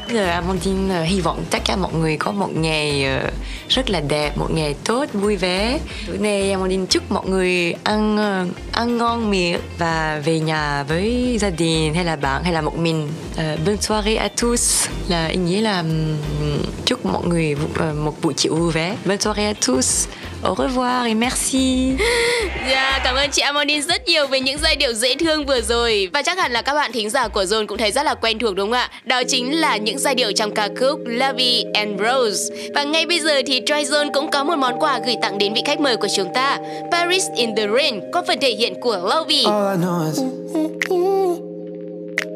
Giờ 0.08 0.26
Amandine 0.30 0.94
ờ, 0.94 1.02
hy 1.02 1.20
vọng 1.20 1.44
tất 1.50 1.58
cả 1.64 1.76
mọi 1.76 1.92
người 1.92 2.16
có 2.16 2.32
một 2.32 2.56
ngày 2.56 3.04
ờ, 3.04 3.30
rất 3.68 3.90
là 3.90 4.00
đẹp, 4.00 4.38
một 4.38 4.50
ngày 4.50 4.74
tốt, 4.84 5.04
vui 5.12 5.36
vẻ. 5.36 5.78
Tối 6.06 6.18
nay 6.18 6.52
Amandine 6.52 6.86
chúc 6.90 7.12
mọi 7.12 7.28
người 7.28 7.74
ăn 7.84 8.16
ờ, 8.16 8.46
ăn 8.72 8.98
ngon 8.98 9.30
miệng 9.30 9.60
và 9.78 10.20
về 10.24 10.40
nhà 10.40 10.82
với 10.82 11.36
gia 11.40 11.50
đình 11.50 11.94
hay 11.94 12.04
là 12.04 12.16
bạn 12.16 12.44
hay 12.44 12.52
là 12.52 12.60
một 12.60 12.78
mình. 12.78 13.08
Uh, 13.34 13.66
bonne 13.66 13.76
soirée 13.80 14.16
à 14.16 14.28
tous 14.40 14.88
là 15.08 15.26
ý 15.26 15.36
nghĩa 15.36 15.60
là 15.60 15.84
chúc 17.04 17.12
mọi 17.12 17.22
người 17.26 17.56
uh, 17.90 17.96
một 17.96 18.12
buổi 18.22 18.34
chiều 18.36 18.54
vui 18.54 18.72
vẻ. 18.72 18.96
Bonne 19.04 19.20
soirée 19.20 19.46
à 19.46 19.54
tous. 19.66 20.08
Au 20.42 20.54
revoir 20.54 21.06
et 21.06 21.14
merci. 21.14 21.96
Dạ, 22.70 23.00
cảm 23.04 23.14
ơn 23.14 23.30
chị 23.30 23.42
Amandine 23.42 23.80
rất 23.80 24.08
nhiều 24.08 24.26
về 24.26 24.40
những 24.40 24.58
giai 24.62 24.76
điệu 24.76 24.92
dễ 24.92 25.14
thương 25.14 25.46
vừa 25.46 25.60
rồi 25.60 26.08
Và 26.12 26.22
chắc 26.22 26.38
hẳn 26.38 26.52
là 26.52 26.62
các 26.62 26.74
bạn 26.74 26.92
thính 26.92 27.10
giả 27.10 27.28
của 27.28 27.42
Zone 27.42 27.66
cũng 27.66 27.78
thấy 27.78 27.92
rất 27.92 28.02
là 28.02 28.14
quen 28.14 28.38
thuộc 28.38 28.54
đúng 28.54 28.70
không 28.70 28.78
ạ? 28.78 28.90
Đó 29.04 29.22
chính 29.28 29.60
là 29.60 29.76
những 29.76 29.98
giai 29.98 30.14
điệu 30.14 30.32
trong 30.32 30.54
ca 30.54 30.68
khúc 30.80 31.00
Lovey 31.06 31.64
and 31.74 32.00
Rose 32.00 32.54
Và 32.74 32.82
ngay 32.82 33.06
bây 33.06 33.20
giờ 33.20 33.42
thì 33.46 33.60
Troy 33.66 33.84
Zone 33.84 34.12
cũng 34.14 34.30
có 34.30 34.44
một 34.44 34.56
món 34.56 34.80
quà 34.80 35.00
gửi 35.06 35.14
tặng 35.22 35.38
đến 35.38 35.54
vị 35.54 35.62
khách 35.66 35.80
mời 35.80 35.96
của 35.96 36.08
chúng 36.16 36.28
ta 36.34 36.58
Paris 36.92 37.24
in 37.36 37.56
the 37.56 37.66
Rain 37.76 38.00
có 38.12 38.22
phần 38.26 38.40
thể 38.40 38.50
hiện 38.50 38.80
của 38.80 38.96
Lovey 38.96 39.44
All 39.44 39.78
I 39.78 39.84
know 39.84 40.06
is 40.06 40.20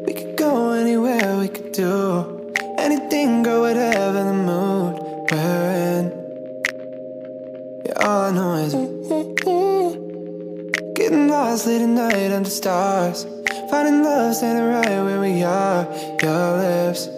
we 0.07 0.13
could 0.13 0.35
go 0.37 0.73
anywhere, 0.73 1.39
we 1.39 1.47
could 1.47 1.73
do 1.73 2.23
anything, 2.77 3.43
go 3.43 3.61
whatever 3.61 4.23
the 4.23 4.38
all 8.01 8.21
I 8.21 8.31
know 8.31 8.53
is 8.55 8.73
getting 10.95 11.27
lost 11.27 11.67
late 11.67 11.81
at 11.81 11.89
night 11.89 12.31
under 12.31 12.49
stars, 12.49 13.25
finding 13.69 14.03
love 14.03 14.35
standing 14.35 14.65
right 14.65 15.03
where 15.03 15.19
we 15.19 15.43
are. 15.43 15.85
Your 16.21 16.57
lips, 16.57 17.09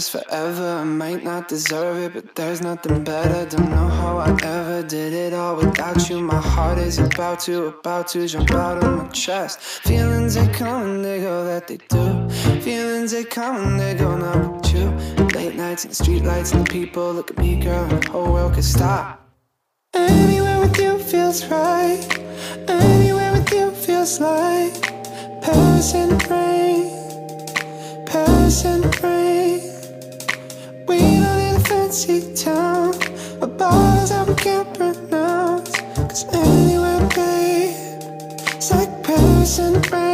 this 0.00 0.08
forever. 0.08 0.68
I 0.80 0.84
might 0.84 1.22
not 1.22 1.46
deserve 1.48 1.98
it, 2.04 2.12
but 2.14 2.34
there's 2.34 2.62
nothing 2.62 3.04
better. 3.04 3.40
Don't 3.54 3.70
know 3.70 3.88
how 4.00 4.16
I 4.16 4.30
ever 4.42 4.82
did 4.82 5.12
it 5.12 5.34
all 5.34 5.56
without 5.56 6.08
you. 6.08 6.20
My 6.22 6.40
heart 6.40 6.78
is 6.78 6.98
about 6.98 7.40
to, 7.40 7.66
about 7.66 8.08
to 8.12 8.26
jump 8.26 8.50
out 8.52 8.82
of 8.82 8.90
my 8.96 9.08
chest. 9.08 9.60
Feelings 9.60 10.34
they 10.36 10.48
come 10.54 10.82
and 10.90 11.04
they 11.04 11.20
go, 11.20 11.44
that 11.44 11.68
they 11.68 11.78
do. 11.96 12.06
Feelings 12.60 13.10
they 13.10 13.24
come 13.24 13.56
and 13.56 13.78
they 13.78 13.94
go, 13.94 14.16
not 14.16 14.38
with 14.54 14.74
you. 14.74 14.86
Late 15.38 15.56
nights 15.56 15.84
and 15.84 15.90
the 15.90 16.02
street 16.02 16.24
lights 16.24 16.52
and 16.52 16.66
the 16.66 16.70
people 16.70 17.12
look 17.12 17.30
at 17.30 17.36
me, 17.36 17.60
girl, 17.60 17.84
and 17.84 18.02
the 18.02 18.10
whole 18.10 18.32
world 18.32 18.54
could 18.54 18.64
stop. 18.64 19.28
Anywhere 19.92 20.60
with 20.60 20.78
you 20.78 20.98
feels 20.98 21.44
right. 21.48 22.02
Anywhere 22.68 23.32
with 23.32 23.52
you 23.52 23.70
feels 23.72 24.18
like 24.18 24.80
Paris 25.42 25.92
the 25.92 26.16
rain. 26.30 26.88
Paris 28.06 28.62
the 28.62 29.00
rain. 29.02 29.19
Fancy 31.90 32.32
town. 32.36 32.94
A 33.42 33.48
bottles 33.48 34.10
that 34.10 34.28
we 34.28 34.34
can't 34.36 34.72
pronounce. 34.74 35.74
Cause 35.96 36.24
anywhere, 36.32 37.00
babe, 37.16 37.74
it's 38.54 38.70
like 38.70 39.02
Paris 39.02 39.56
the 39.56 39.88
rain. 39.90 40.09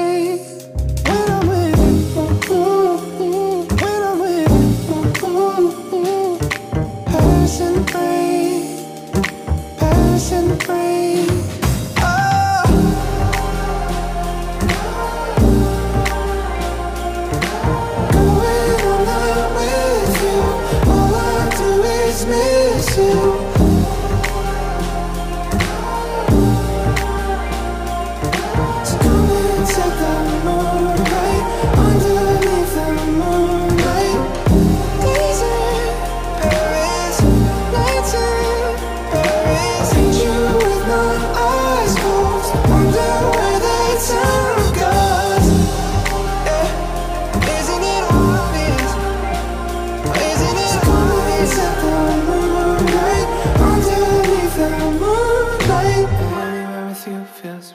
miss 22.26 22.98
you 22.98 23.45